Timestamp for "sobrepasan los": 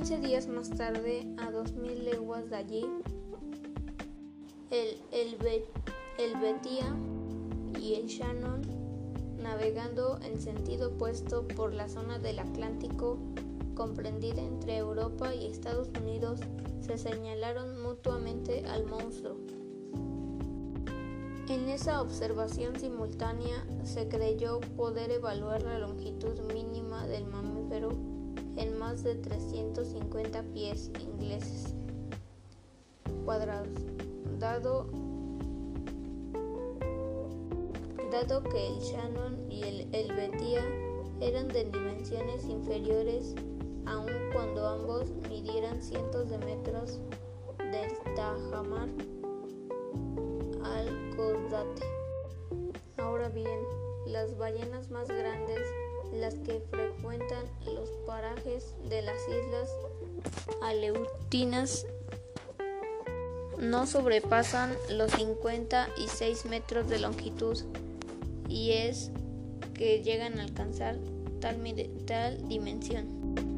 63.86-65.12